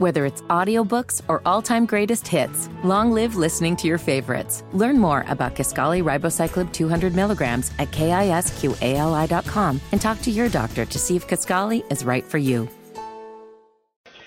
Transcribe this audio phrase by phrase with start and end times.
[0.00, 4.64] Whether it's audiobooks or all-time greatest hits, long live listening to your favorites.
[4.72, 10.98] Learn more about Kisqali Ribociclib 200 milligrams at kisqali.com and talk to your doctor to
[10.98, 12.66] see if Kisqali is right for you.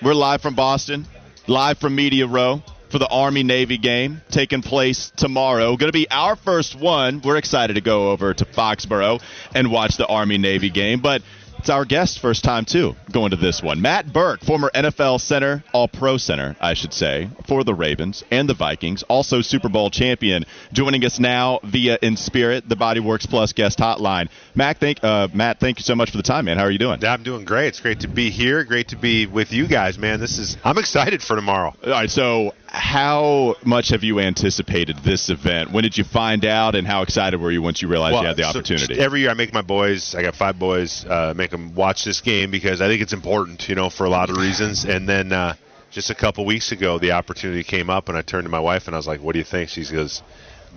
[0.03, 1.07] We're live from Boston,
[1.47, 2.61] live from Media Row
[2.91, 5.75] for the Army Navy game taking place tomorrow.
[5.75, 7.19] Going to be our first one.
[7.21, 9.23] We're excited to go over to Foxborough
[9.55, 11.23] and watch the Army Navy game, but
[11.57, 13.81] it's our guest first time too going to this one.
[13.81, 18.49] Matt Birk, former NFL center, all pro center, I should say, for the Ravens and
[18.49, 23.53] the Vikings, also Super Bowl champion, joining us now via In Spirit, the Bodyworks Plus
[23.53, 24.29] guest hotline.
[24.55, 26.57] Matt, thank uh, Matt, thank you so much for the time, man.
[26.57, 27.03] How are you doing?
[27.03, 27.67] I'm doing great.
[27.67, 28.63] It's great to be here.
[28.63, 30.19] Great to be with you guys, man.
[30.19, 31.73] This is I'm excited for tomorrow.
[31.83, 35.71] All right, so how much have you anticipated this event?
[35.71, 38.27] When did you find out, and how excited were you once you realized well, you
[38.29, 38.99] had the so opportunity?
[38.99, 42.21] every year I make my boys, I got five boys, uh, make them watch this
[42.21, 44.85] game because I think it's important, you know, for a lot of reasons.
[44.85, 45.53] And then uh,
[45.91, 48.87] just a couple weeks ago, the opportunity came up, and I turned to my wife
[48.87, 50.23] and I was like, "What do you think?" She goes,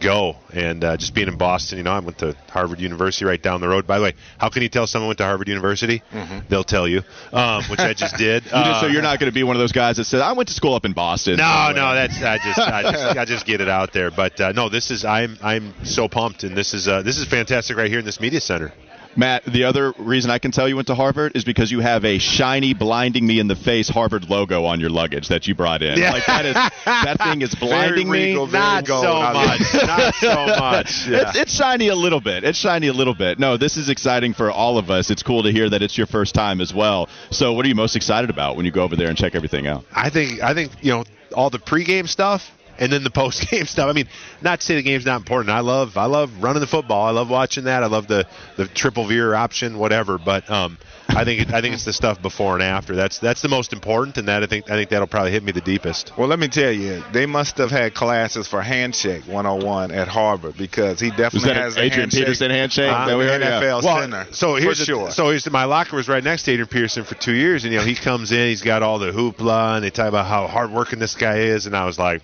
[0.00, 3.42] "Go!" And uh, just being in Boston, you know, I went to Harvard University right
[3.42, 3.86] down the road.
[3.86, 6.02] By the way, how can you tell someone went to Harvard University?
[6.48, 7.02] They'll tell you,
[7.33, 8.44] um, which I just did.
[8.47, 10.20] You just- so Uh, you're not going to be one of those guys that said,
[10.20, 13.24] "I went to school up in Boston." no, no, that's I just I just, I
[13.24, 14.11] just get it out there.
[14.11, 17.24] But uh, no, this is I'm I'm so pumped, and this is uh, this is
[17.27, 18.72] fantastic right here in this media center.
[19.17, 22.05] Matt, the other reason I can tell you went to Harvard is because you have
[22.05, 25.83] a shiny, blinding me in the face Harvard logo on your luggage that you brought
[25.83, 25.98] in.
[25.98, 26.12] Yeah.
[26.12, 28.47] Like that is that thing is blinding Very me.
[28.47, 29.05] very Not gold.
[29.05, 29.86] so I much, love it.
[29.86, 31.06] not so much.
[31.08, 31.28] Yeah.
[31.31, 32.45] It's, it's shiny a little bit.
[32.45, 33.39] It's shiny a little bit.
[33.39, 35.11] No, this is exciting for all of us.
[35.11, 37.08] It's cool to hear that it's your first time as well.
[37.30, 39.67] So, what are you most excited about when you go over there and check everything
[39.67, 39.84] out?
[39.92, 43.89] I think I think you know all the pregame stuff and then the postgame stuff.
[43.89, 44.09] I mean,
[44.43, 45.51] not to say the game's not important.
[45.51, 47.07] I love I love running the football.
[47.07, 47.83] I love watching that.
[47.83, 50.19] I love the the triple veer option, whatever.
[50.19, 52.97] But um, I think it, I think it's the stuff before and after.
[52.97, 55.53] That's that's the most important, and that I think I think that'll probably hit me
[55.53, 56.13] the deepest.
[56.17, 60.57] Well, let me tell you, they must have had classes for handshake 101 at Harvard
[60.57, 62.20] because he definitely that has an a Adrian handshake.
[62.25, 62.92] Peterson handshake?
[62.92, 63.41] Uh, that we heard?
[63.41, 63.61] Yeah.
[63.61, 64.27] NFL Well, center.
[64.33, 65.11] so here's for the, sure.
[65.11, 67.79] so here's my locker was right next to Adrian Peterson for two years, and you
[67.79, 70.98] know he comes in, he's got all the hoopla, and they talk about how hardworking
[70.98, 72.23] this guy is, and I was like,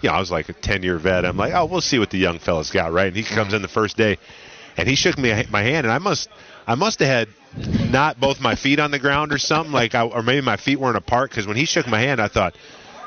[0.00, 1.24] you know, I was like a ten year vet.
[1.24, 3.08] I'm like, oh, we'll see what the young fella's got, right?
[3.08, 4.18] And he comes in the first day,
[4.76, 6.28] and he shook me my hand, and I must
[6.66, 7.28] I must have had
[7.90, 10.78] not both my feet on the ground or something like, I, or maybe my feet
[10.78, 12.56] weren't apart because when he shook my hand, I thought.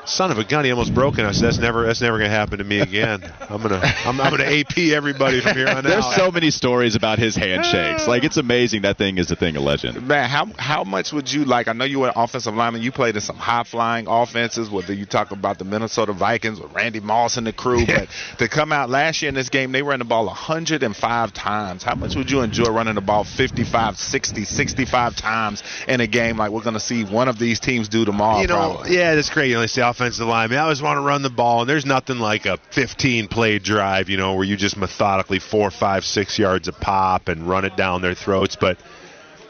[0.08, 0.64] Son of a gun!
[0.64, 1.24] He almost broke it.
[1.24, 3.22] I said, "That's never, that's never going to happen to me again.
[3.40, 6.50] I'm gonna, I'm, I'm gonna AP everybody from here on There's out." There's so many
[6.50, 8.08] stories about his handshakes.
[8.08, 10.08] Like it's amazing that thing is a thing of legend.
[10.08, 11.68] Man, how how much would you like?
[11.68, 12.82] I know you were an offensive lineman.
[12.82, 14.70] You played in some high flying offenses.
[14.70, 18.08] Whether you talk about the Minnesota Vikings with Randy Moss and the crew, but
[18.38, 21.82] to come out last year in this game, they ran the ball 105 times.
[21.82, 26.38] How much would you enjoy running the ball 55, 60, 65 times in a game
[26.38, 28.40] like we're going to see one of these teams do tomorrow?
[28.40, 28.96] you know, probably?
[28.96, 29.48] yeah, that's great.
[29.48, 30.52] You know, they say offensive line.
[30.52, 34.08] I, always want to run the ball, and there's nothing like a 15 play drive,
[34.08, 37.76] you know, where you just methodically four, five, six yards a pop and run it
[37.76, 38.56] down their throats.
[38.56, 38.78] But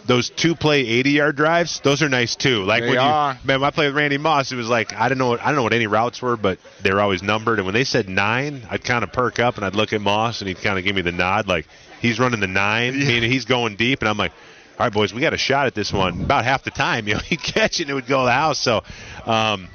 [0.06, 2.64] those two play 80 yard drives, those are nice too.
[2.64, 3.34] Like They when are.
[3.34, 5.47] you, man, when I played with Randy Moss, it was like I don't know, I
[5.47, 7.58] don't know what any routes were, but they were always numbered.
[7.58, 10.41] And when they said nine, I'd kind of perk up and I'd look at Moss,
[10.41, 11.66] and he'd kind of give me the nod, like
[12.00, 14.32] he's running the nine, meaning he's going deep, and I'm like.
[14.78, 16.20] All right, boys, we got a shot at this one.
[16.22, 18.31] About half the time, you know, he'd catch it and it would go to the
[18.32, 18.60] house.
[18.60, 18.84] So,
[19.26, 19.66] um,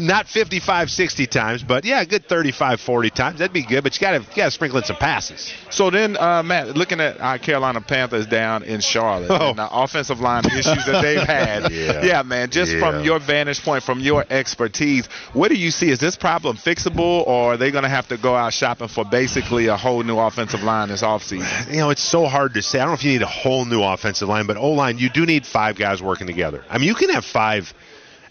[0.00, 3.38] not 55, 60 times, but yeah, a good 35, 40 times.
[3.38, 5.52] That'd be good, but you got to you got to sprinkle in some passes.
[5.70, 9.50] So then, uh, Matt, looking at our Carolina Panthers down in Charlotte Oh.
[9.50, 11.70] and the offensive line issues that they've had.
[11.72, 12.22] Yeah.
[12.22, 12.80] man, just Yeah.
[12.80, 15.90] from your vantage point, from your expertise, what do you see?
[15.90, 19.04] Is this problem fixable, or are they going to have to go out shopping for
[19.04, 21.46] basically a whole new offensive line this offseason?
[21.78, 22.78] You know, it's so hard to say.
[22.78, 25.08] I don't know if you need a whole new offensive line, but O line, you
[25.10, 26.64] do need five guys working together.
[26.70, 27.72] I mean, you can have five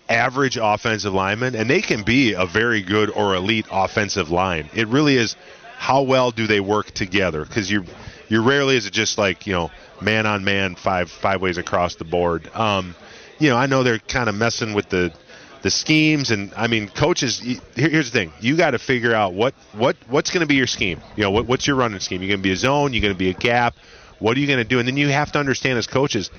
[0.10, 4.70] average offensive linemen, and they can be a very good or elite offensive line.
[4.74, 5.36] It really is
[5.78, 7.46] how well do they work together?
[7.46, 7.86] Because you
[8.30, 11.96] you rarely is it just like you know man on man five five ways across
[11.96, 12.50] the board.
[12.54, 12.96] Um,
[13.40, 15.14] you know, I know they're kind of messing with the
[15.62, 19.34] the schemes and I mean coaches here, here's the thing you got to figure out
[19.34, 22.22] what what what's going to be your scheme you know what, what's your running scheme
[22.22, 23.76] you're going to be a zone you're going to be a gap
[24.20, 26.30] what are you going to do and then you have to understand as coaches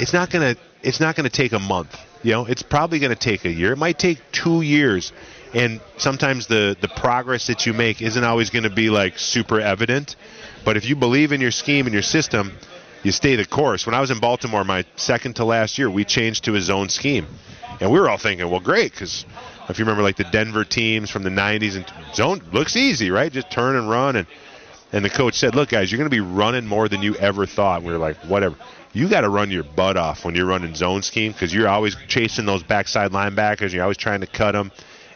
[0.00, 2.98] it's not going to it's not going to take a month you know it's probably
[2.98, 5.12] going to take a year it might take 2 years
[5.54, 9.60] and sometimes the the progress that you make isn't always going to be like super
[9.60, 10.16] evident
[10.64, 12.52] but if you believe in your scheme and your system
[13.02, 13.86] you stay the course.
[13.86, 16.88] When I was in Baltimore, my second to last year, we changed to a zone
[16.88, 17.26] scheme,
[17.80, 19.24] and we were all thinking, well, great, because
[19.68, 23.32] if you remember, like the Denver teams from the '90s, and zone looks easy, right?
[23.32, 24.26] Just turn and run, and
[24.92, 27.44] and the coach said, look, guys, you're going to be running more than you ever
[27.44, 27.78] thought.
[27.78, 28.56] And we were like, whatever.
[28.92, 31.96] You got to run your butt off when you're running zone scheme because you're always
[32.08, 33.72] chasing those backside linebackers.
[33.72, 34.72] You're always trying to cut them,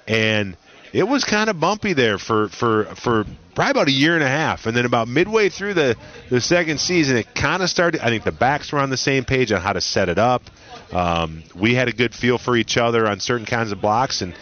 [0.07, 0.57] and
[0.93, 3.25] it was kind of bumpy there for for for
[3.55, 5.97] probably about a year and a half, and then about midway through the
[6.29, 8.01] the second season, it kind of started.
[8.01, 10.43] I think the backs were on the same page on how to set it up.
[10.93, 14.35] Um, we had a good feel for each other on certain kinds of blocks, and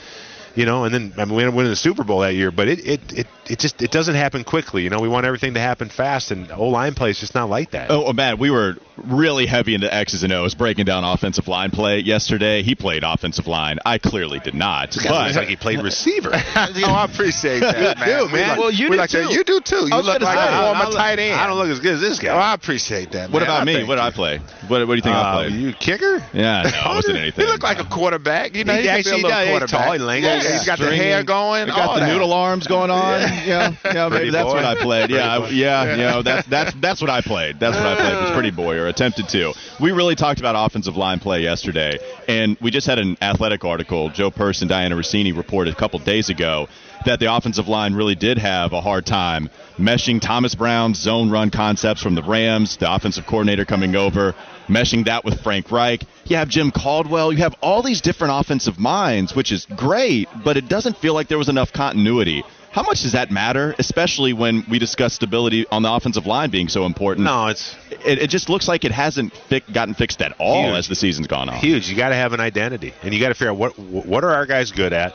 [0.55, 2.51] you know, and then I mean, we up winning the Super Bowl that year.
[2.51, 4.83] But it, it, it, it just it doesn't happen quickly.
[4.85, 7.51] You know, we want everything to happen fast, and O line play is just not
[7.51, 7.91] like that.
[7.91, 11.71] Oh, oh, man, we were really heavy into X's and O's, breaking down offensive line
[11.71, 12.63] play yesterday.
[12.63, 13.79] He played offensive line.
[13.85, 14.97] I clearly did not.
[15.03, 16.31] But like he played receiver.
[16.35, 16.39] oh,
[16.85, 18.09] I appreciate that, man.
[18.09, 18.57] do, man.
[18.57, 19.29] We, Well, you we do like that.
[19.29, 19.35] too.
[19.35, 19.87] You do too.
[19.87, 21.41] You I look like say, a former I, tight end.
[21.41, 22.29] I don't look as good as this guy.
[22.35, 23.31] Oh, I appreciate that.
[23.31, 23.85] What about I me?
[23.85, 24.03] What did.
[24.05, 24.39] I play?
[24.69, 25.53] What, what do you think I Uh, played?
[25.55, 26.25] you kicker?
[26.33, 27.47] yeah, no, I wasn't anything.
[27.47, 28.55] He looked like a quarterback.
[28.55, 29.41] You know, He he, actually a little does.
[29.49, 29.85] He's quarterback.
[29.85, 30.27] tall and lanky.
[30.27, 30.53] Yeah, Yeah.
[30.53, 31.65] he's got the hair going.
[31.67, 32.13] We got all the that.
[32.13, 33.21] noodle arms going on.
[33.51, 34.55] Yeah, yeah, maybe that's boy.
[34.55, 35.11] what I played.
[35.11, 37.59] Yeah, Pretty yeah, you know, that's that's that's what I played.
[37.59, 38.13] That's what I played.
[38.13, 39.55] It Was pretty boy or attempted to.
[39.81, 41.99] We really talked about offensive line play yesterday,
[42.29, 44.11] and we just had an athletic article.
[44.11, 46.69] Joe Person and Dianna Russini reported a couple days ago
[47.07, 49.49] that the offensive line really did have a hard time
[49.79, 54.35] meshing Thomas Brown's zone run concepts from the Rams, the offensive coordinator coming over,
[54.69, 56.03] meshing that with Frank Reich.
[56.27, 57.33] You have Jim Caldwell.
[57.33, 61.29] You have all these different offensive minds, which is great, but it doesn't feel like
[61.29, 62.45] there was enough continuity.
[62.73, 66.69] How much does that matter, especially when we discuss stability on the offensive line being
[66.69, 67.25] so important?
[67.25, 70.75] No, it's It, it just looks like it hasn't fi- gotten fixed at all Huge.
[70.79, 71.57] as the season's gone on.
[71.57, 71.89] huge.
[71.89, 74.31] You got to have an identity, and you got to figure out what what are
[74.31, 75.15] our guys good at,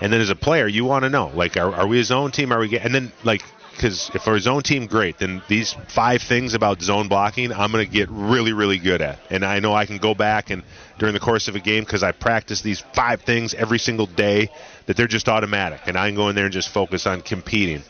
[0.00, 2.30] and then as a player, you want to know like, are, are we a zone
[2.30, 2.50] team?
[2.52, 2.68] Are we?
[2.68, 3.42] Get, and then like,
[3.74, 5.18] because if a zone team, great.
[5.18, 9.18] Then these five things about zone blocking, I'm going to get really, really good at,
[9.30, 10.62] and I know I can go back and
[10.98, 14.50] during the course of a game because I practice these five things every single day
[14.86, 17.82] that they're just automatic, and I can go in there and just focus on competing.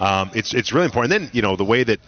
[0.00, 1.10] Um, it's it's really important.
[1.10, 2.00] then you know the way that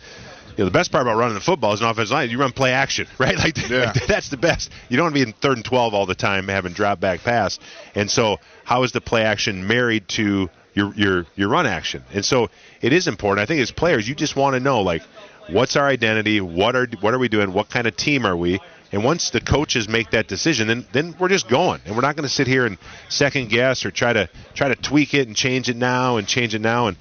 [0.57, 2.31] you know, the best part about running the football is an offensive line.
[2.31, 3.37] You run play action, right?
[3.37, 3.93] Like, Yeah.
[3.95, 4.71] like, that's the best.
[4.89, 7.23] You don't want to be in third and twelve all the time having drop back
[7.25, 7.59] pass.
[7.97, 12.05] And so, how is the play action married to your your your run action?
[12.13, 12.51] And so,
[12.81, 13.43] it is important.
[13.43, 15.03] I think as players, you just want to know like,
[15.49, 16.41] what's our identity?
[16.41, 17.53] What are what are we doing?
[17.53, 18.61] What kind of team are we?
[18.93, 22.17] And once the coaches make that decision, then then we're just going, and we're not
[22.17, 22.79] going to sit here and
[23.09, 26.55] second guess or try to try to tweak it and change it now and change
[26.55, 26.87] it now.
[26.87, 26.97] And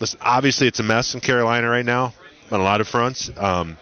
[0.00, 2.14] listen, obviously, it's a mess in Carolina right now
[2.50, 3.30] on a lot of fronts.
[3.36, 3.76] Um,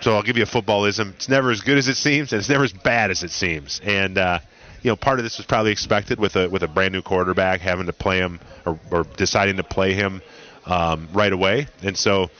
[0.00, 1.14] so I'll give you a footballism.
[1.14, 3.80] It's never as good as it seems, and it's never as bad as it seems.
[3.82, 4.38] And uh,
[4.82, 7.60] you know, part of this was probably expected with a with a brand new quarterback
[7.60, 10.22] having to play him or, or deciding to play him
[10.66, 11.66] um, right away.
[11.82, 12.30] And so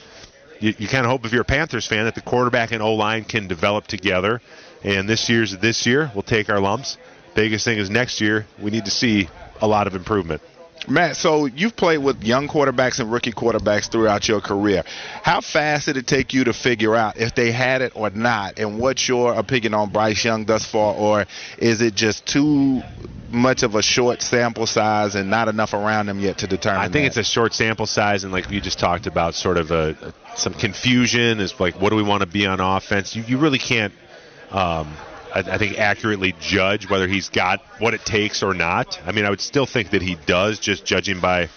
[0.59, 2.95] you, you kind of hope if you're a Panthers fan that the quarterback and O
[2.95, 4.41] line can develop together.
[4.83, 6.97] And this year's this year, we'll take our lumps.
[7.35, 9.29] Biggest thing is next year we need to see
[9.61, 10.41] a lot of improvement.
[10.87, 14.83] Matt, so you've played with young quarterbacks and rookie quarterbacks throughout your career.
[15.23, 18.57] How fast did it take you to figure out if they had it or not?
[18.57, 20.95] And what's your opinion on Bryce Young thus far?
[20.95, 21.25] Or
[21.57, 22.81] is it just too
[23.31, 26.81] much of a short sample size and not enough around them yet to determine?
[26.81, 27.07] I think that?
[27.07, 30.37] it's a short sample size, and like you just talked about, sort of a, a
[30.37, 31.39] some confusion.
[31.39, 33.15] Is like, what do we want to be on offense?
[33.15, 33.93] You, you really can't,
[34.51, 34.95] um,
[35.33, 38.99] I, I think, accurately judge whether he's got what it takes or not.
[39.05, 41.49] I mean, I would still think that he does, just judging by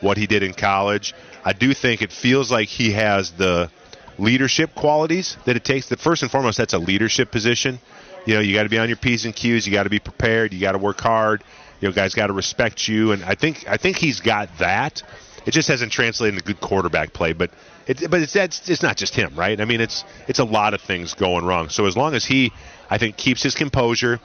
[0.00, 1.14] what he did in college.
[1.44, 3.70] I do think it feels like he has the
[4.18, 5.88] leadership qualities that it takes.
[5.88, 7.78] That first and foremost, that's a leadership position.
[8.26, 9.66] You know, you got to be on your p's and q's.
[9.66, 10.52] You got to be prepared.
[10.52, 11.44] You got to work hard.
[11.80, 13.12] You know, guys got to respect you.
[13.12, 15.02] And I think I think he's got that.
[15.46, 17.32] It just hasn't translated into good quarterback play.
[17.32, 17.50] But
[17.86, 19.60] it, but it's that's it's not just him, right?
[19.60, 21.68] I mean, it's it's a lot of things going wrong.
[21.68, 22.52] So as long as he,
[22.90, 24.20] I think, keeps his composure,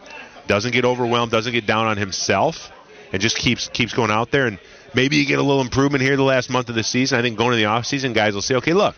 [0.48, 2.72] doesn't get overwhelmed, doesn't get down on himself,
[3.14, 4.60] and just keeps keeps going out there, and
[4.96, 7.20] maybe you get a little improvement here the last month of the season.
[7.20, 8.96] I think going to the offseason, guys will say, okay, look,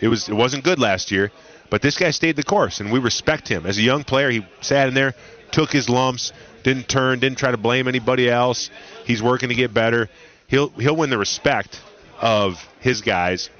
[0.00, 1.32] it was it wasn't good last year,
[1.70, 4.30] but this guy stayed the course, and we respect him as a young player.
[4.30, 5.14] He sat in there,
[5.50, 8.70] took his lumps, didn't turn, didn't try to blame anybody else.
[9.04, 10.08] He's working to get better.
[10.48, 11.80] He'll he'll win the respect
[12.20, 13.50] of his guys,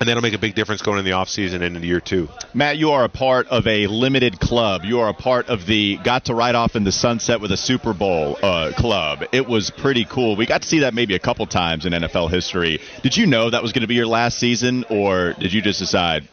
[0.00, 2.28] and that'll make a big difference going in the offseason and into year two.
[2.52, 4.84] Matt, you are a part of a limited club.
[4.84, 7.56] You are a part of the got to ride off in the sunset with a
[7.56, 9.22] Super Bowl uh, club.
[9.30, 10.34] It was pretty cool.
[10.34, 12.80] We got to see that maybe a couple times in NFL history.
[13.02, 15.78] Did you know that was going to be your last season, or did you just
[15.78, 16.26] decide,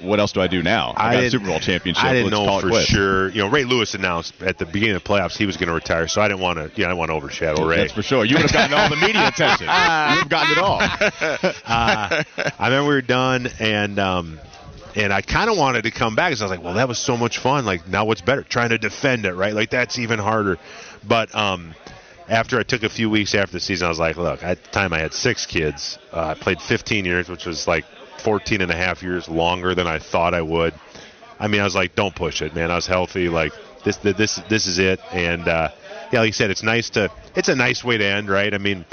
[0.00, 0.94] what else do I do now?
[0.96, 2.04] I, got a Super Bowl championship.
[2.04, 3.28] I didn't Let's know for sure.
[3.30, 5.74] You know, Ray Lewis announced at the beginning of the playoffs he was going to
[5.74, 6.62] retire, so I didn't want to.
[6.62, 7.76] You know, I didn't want to overshadow Ray.
[7.76, 8.24] That's for sure.
[8.24, 9.68] You would have gotten all the media attention.
[10.08, 10.80] You would have gotten it all.
[10.80, 12.24] uh,
[12.58, 14.40] I remember we were done, and um,
[14.94, 16.98] and I kind of wanted to come back because I was like, well, that was
[16.98, 17.64] so much fun.
[17.64, 18.42] Like now, what's better?
[18.42, 19.54] Trying to defend it, right?
[19.54, 20.58] Like that's even harder.
[21.06, 21.74] But um,
[22.28, 24.70] after I took a few weeks after the season, I was like, look, at the
[24.70, 25.98] time I had six kids.
[26.12, 27.84] Uh, I played 15 years, which was like
[28.20, 30.74] 14 and a half years longer than I thought I would.
[31.40, 32.70] I mean, I was like, don't push it, man.
[32.70, 33.28] I was healthy.
[33.28, 33.52] Like
[33.84, 35.00] this, this, this is it.
[35.12, 35.70] And uh,
[36.12, 37.10] yeah, like you said, it's nice to.
[37.36, 38.52] It's a nice way to end, right?
[38.52, 38.84] I mean,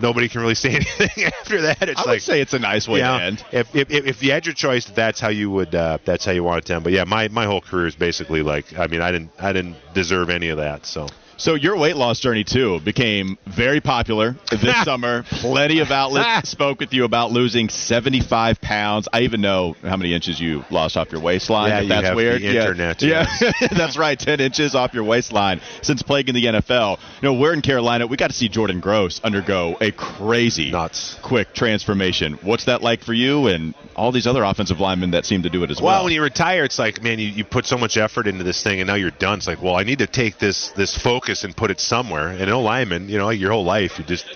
[0.00, 1.88] nobody can really say anything after that.
[1.88, 3.44] It's I like would say it's a nice way you know, to end.
[3.52, 5.74] If, if, if you had your choice, that's how you would.
[5.74, 6.84] Uh, that's how you want it to end.
[6.84, 8.78] But yeah, my, my whole career is basically like.
[8.78, 10.86] I mean, I didn't I didn't deserve any of that.
[10.86, 15.24] So So your weight loss journey too became very popular this summer.
[15.24, 19.08] Plenty of outlets spoke with you about losing 75 pounds.
[19.12, 21.70] I even know how many inches you lost off your waistline.
[21.70, 22.40] Yeah, if you that's have weird.
[22.42, 22.60] the Yeah.
[22.60, 23.26] internet, Yeah,
[23.76, 24.18] that's right.
[24.18, 26.98] 10 inches off your waistline since playing in the NFL.
[27.20, 28.06] You know, we're in Carolina.
[28.06, 31.16] We got to see Jordan Gross undergo a crazy, Nuts.
[31.22, 32.38] quick transformation.
[32.42, 35.62] What's that like for you and all these other offensive linemen that seem to do
[35.64, 35.94] it as well?
[35.94, 38.62] Well, when you retire, it's like, man, you, you put so much effort into this
[38.62, 39.38] thing, and now you're done.
[39.38, 42.28] It's like, well, I need to take this this focus and put it somewhere.
[42.28, 44.26] And no lineman, you know, your whole life, you just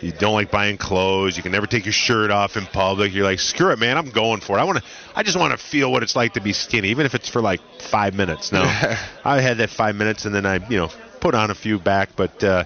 [0.00, 1.36] you don't like buying clothes.
[1.36, 3.12] You can never take your shirt off in public.
[3.12, 4.60] You're like, screw it, man, I'm going for it.
[4.60, 7.04] I want to, I just want to feel what it's like to be skinny, even
[7.06, 8.52] if it's for like five minutes.
[8.52, 8.62] No,
[9.24, 10.90] I had that five minutes, and then I, you know,
[11.20, 12.10] put on a few back.
[12.16, 12.64] But uh,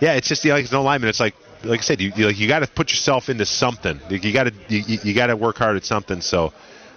[0.00, 1.08] yeah, it's just you know, like no lineman.
[1.08, 3.98] It's like like I said, you you, like, you got to put yourself into something.
[4.10, 6.20] You, got to you- you got to work hard at something.
[6.20, 6.52] So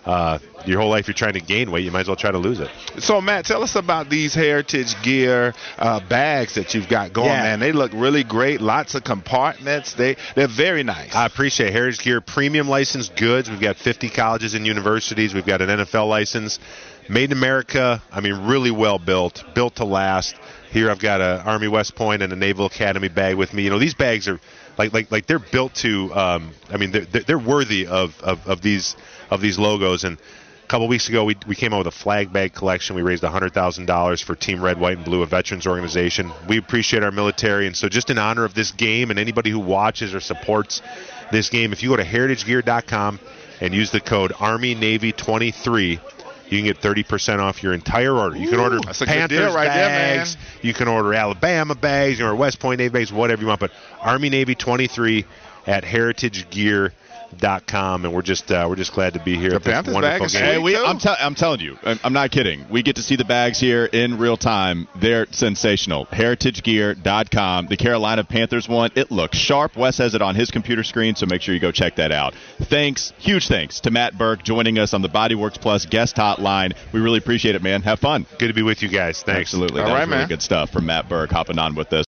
[0.08, 2.38] uh, your whole life you're trying to gain weight, you might as well try to
[2.38, 2.70] lose it.
[3.00, 7.44] So Matt, tell us about these Heritage Gear uh, bags that you've got going, Yeah.
[7.44, 7.60] man.
[7.60, 8.62] They look really great.
[8.62, 9.94] Lots of compartments.
[9.94, 11.14] They they're very nice.
[11.14, 11.74] I appreciate it.
[11.74, 13.50] Heritage Gear premium licensed goods.
[13.50, 15.34] We've got 50 colleges and universities.
[15.34, 16.60] We've got an NFL license.
[17.10, 18.02] Made in America.
[18.12, 20.36] I mean, really well built, built to last.
[20.72, 23.64] Here I've got a Army West Point and a Naval Academy bag with me.
[23.64, 24.40] You know, these bags are
[24.78, 26.14] like like like they're built to.
[26.14, 28.98] Um, I mean, they're, they're they're worthy of, of, of these
[29.30, 30.04] of these logos.
[30.04, 32.96] And a couple weeks ago, we, we came out with a flag bag collection.
[32.96, 36.32] We raised $100,000 for Team Red, White, and Blue, a veterans organization.
[36.48, 37.68] We appreciate our military.
[37.68, 40.82] And so, just in honor of this game and anybody who watches or supports
[41.32, 43.20] this game, if you go to heritagegear.com
[43.62, 46.00] and use the code ArmyNavy23,
[46.50, 48.38] you can get 30% off your entire order.
[48.38, 52.26] You can order good Panthers right there, bags, you can order Alabama bags, you can
[52.28, 53.60] order West Point Navy bags, whatever you want.
[53.60, 55.26] But Army Navy 23
[55.66, 55.84] at
[57.32, 59.50] heritagegear.com, and we're just uh, we're just glad to be here.
[59.50, 60.44] The at this Panthers wonderful bag game.
[60.44, 60.78] Hey, we.
[60.78, 62.66] I'm, tell I'm telling you, I'm, I'm not kidding.
[62.70, 64.88] We get to see the bags here in real time.
[64.96, 66.06] They're sensational.
[66.08, 67.68] HeritageGear.com.
[67.68, 69.76] The Carolina Panthers one, it looks sharp.
[69.76, 72.34] Wes has it on his computer screen, so make sure you go check that out.
[72.60, 76.74] Thanks, huge thanks to Matt Birk joining us on the Bodyworks Plus guest hotline.
[76.94, 77.82] We really appreciate it, man.
[77.84, 78.26] Have fun.
[78.40, 79.22] Good to be with you guys.
[79.24, 79.54] Thanks.
[79.54, 79.82] Absolutely.
[79.82, 80.28] All that right, was really man.
[80.30, 82.06] good stuff from Matt Birk hopping on with us.